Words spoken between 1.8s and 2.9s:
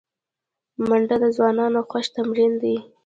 خوښ تمرین دی